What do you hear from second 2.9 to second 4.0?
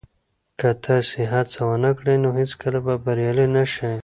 بریالي نه شئ.